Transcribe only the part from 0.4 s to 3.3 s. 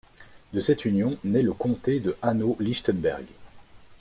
De cette union naît le comté de Hanau-Lichtenberg.